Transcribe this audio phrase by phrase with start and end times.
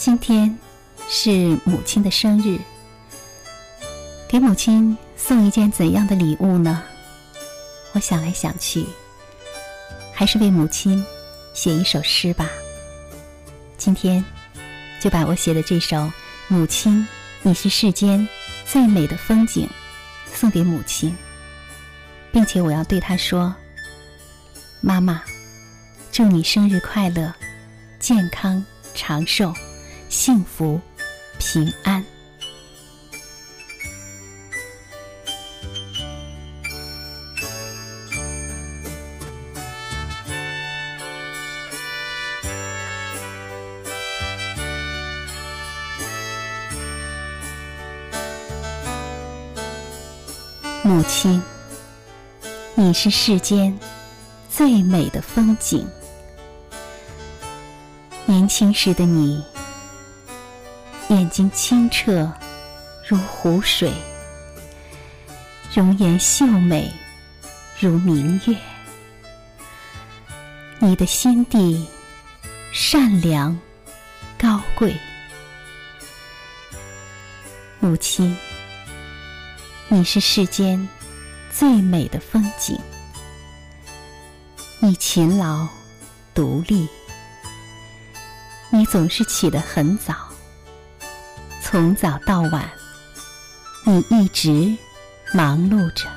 [0.00, 0.58] 今天
[1.10, 1.30] 是
[1.62, 2.58] 母亲的生日，
[4.26, 6.82] 给母亲送一件怎样的礼物呢？
[7.92, 8.86] 我想来想去，
[10.14, 11.04] 还是为母亲
[11.52, 12.48] 写一首诗吧。
[13.76, 14.24] 今天
[15.02, 15.96] 就把我写的这首
[16.48, 17.06] 《母亲，
[17.42, 18.26] 你是世间
[18.64, 19.66] 最美的风景》
[20.34, 21.14] 送给母亲，
[22.32, 23.54] 并且我要对她说
[24.80, 25.22] ：“妈妈，
[26.10, 27.34] 祝你生日快乐，
[27.98, 28.64] 健康
[28.94, 29.52] 长寿。”
[30.10, 30.80] 幸福，
[31.38, 32.04] 平安。
[50.82, 51.40] 母亲，
[52.74, 53.78] 你是世间
[54.50, 55.88] 最美的风景。
[58.26, 59.40] 年轻时的你。
[61.10, 62.32] 眼睛清澈
[63.04, 63.92] 如湖水，
[65.74, 66.88] 容颜秀美
[67.80, 68.56] 如明月。
[70.78, 71.84] 你的心地
[72.72, 73.58] 善良
[74.38, 74.96] 高贵，
[77.80, 78.36] 母亲，
[79.88, 80.88] 你是世间
[81.50, 82.78] 最美的风景。
[84.78, 85.66] 你勤劳
[86.32, 86.88] 独立，
[88.70, 90.29] 你总是起得很早。
[91.70, 92.68] 从早到晚，
[93.84, 94.76] 你一直
[95.32, 96.08] 忙碌着。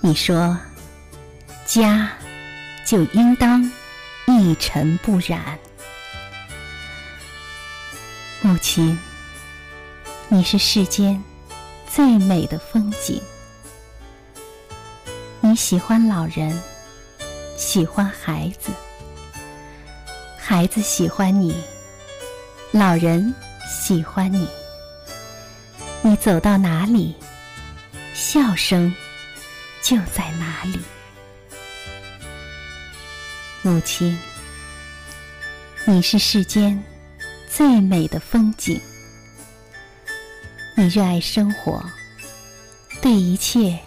[0.00, 0.56] 你说，
[1.66, 2.10] 家
[2.86, 3.70] 就应当
[4.26, 5.58] 一尘不染。
[8.40, 8.98] 母亲，
[10.30, 11.22] 你是世间
[11.86, 13.20] 最美的风景。
[15.42, 16.58] 你喜欢老人，
[17.58, 18.70] 喜欢孩子，
[20.38, 21.62] 孩子喜欢你，
[22.72, 23.34] 老人。
[23.70, 24.48] 喜欢你，
[26.02, 27.14] 你走到哪里，
[28.12, 28.92] 笑声
[29.80, 30.78] 就在哪里。
[33.62, 34.18] 母亲，
[35.86, 36.82] 你是世间
[37.48, 38.80] 最美的风景。
[40.76, 41.80] 你热爱生活，
[43.00, 43.78] 对一切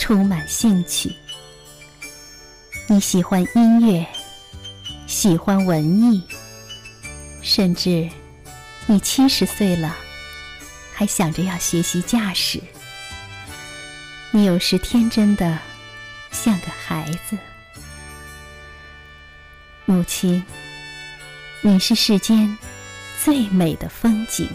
[0.00, 1.14] 充满兴趣。
[2.88, 4.04] 你喜欢音乐，
[5.06, 6.20] 喜欢文艺，
[7.40, 8.10] 甚至。
[8.86, 9.96] 你七十岁了，
[10.92, 12.60] 还想着要学习驾驶。
[14.32, 15.58] 你有时天真的
[16.30, 17.38] 像个孩子。
[19.84, 20.44] 母亲，
[21.60, 22.58] 你是世间
[23.22, 24.48] 最美的风景。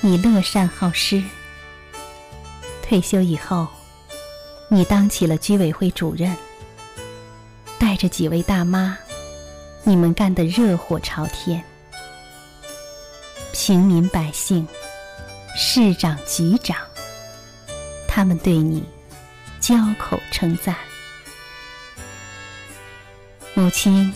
[0.00, 1.22] 你乐善好施。
[2.82, 3.66] 退休以后，
[4.68, 6.36] 你当起了居委会主任，
[7.78, 8.98] 带着几位大妈，
[9.82, 11.64] 你们干得热火朝天。
[13.66, 14.68] 平民百姓、
[15.56, 16.76] 市长、局长，
[18.06, 18.84] 他们对你
[19.58, 20.76] 交口称赞。
[23.54, 24.12] 母亲，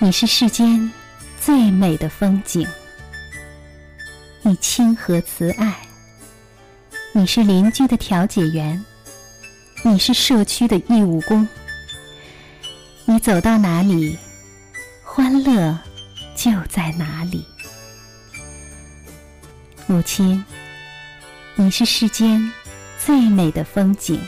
[0.00, 0.92] 你是世间
[1.40, 2.66] 最美的风景。
[4.42, 5.78] 你亲和慈爱，
[7.12, 8.84] 你是邻居的调解员，
[9.84, 11.46] 你是社区的义务工。
[13.04, 14.18] 你走到哪里，
[15.04, 15.78] 欢乐
[16.34, 17.46] 就在哪里。
[19.90, 20.44] 母亲，
[21.54, 22.52] 你是世间
[22.98, 24.20] 最美的风景。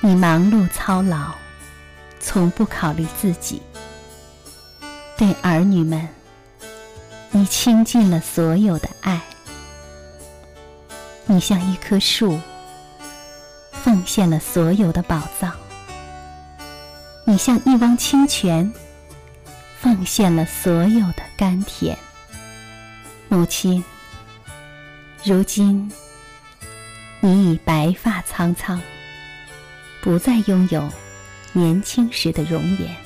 [0.00, 1.34] 你忙碌操劳，
[2.18, 3.60] 从不考虑自己。
[5.18, 6.08] 对儿女们，
[7.30, 9.20] 你倾尽了所有的爱。
[11.26, 12.40] 你像一棵树，
[13.70, 15.52] 奉献了所有的宝藏。
[17.26, 18.72] 你像一汪清泉，
[19.78, 21.98] 奉献了所有的甘甜。
[23.34, 23.82] 母亲，
[25.24, 25.90] 如今
[27.18, 28.80] 你已白发苍苍，
[30.00, 30.88] 不再拥有
[31.52, 32.96] 年轻时的容颜，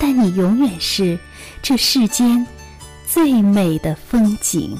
[0.00, 1.16] 但你永远是
[1.62, 2.44] 这世间
[3.06, 4.76] 最美的风景。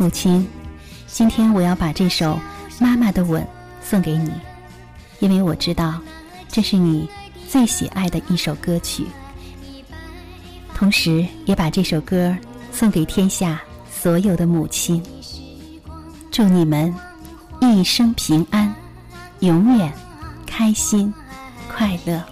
[0.00, 0.46] 母亲，
[1.08, 2.34] 今天我要把这首
[2.78, 3.42] 《妈妈的吻》
[3.82, 4.30] 送给你，
[5.18, 6.00] 因为我知道
[6.46, 7.10] 这是你
[7.48, 9.04] 最喜爱的一首歌曲。
[10.72, 12.34] 同时，也把这首歌
[12.70, 13.60] 送给天下
[13.90, 15.02] 所有的母亲，
[16.30, 16.94] 祝你们
[17.60, 18.72] 一生平安，
[19.40, 19.92] 永远
[20.46, 21.12] 开心
[21.68, 22.22] 快乐。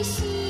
[0.00, 0.41] 心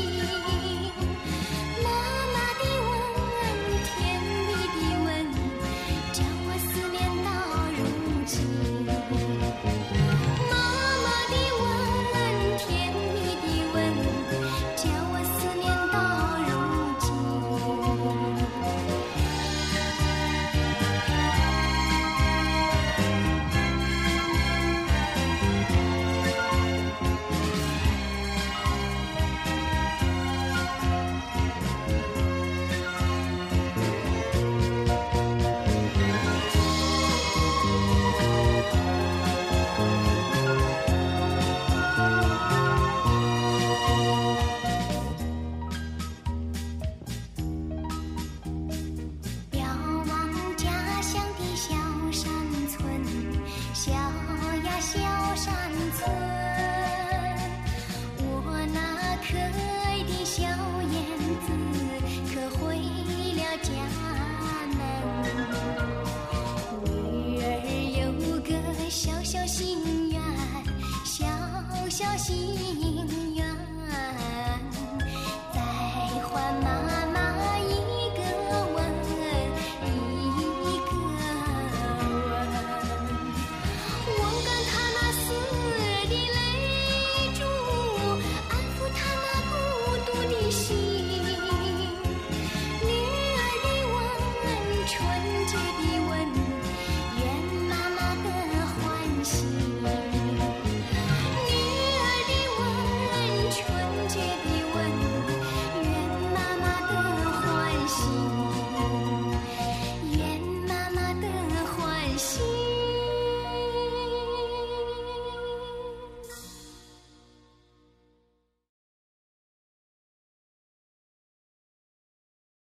[72.19, 73.22] 心。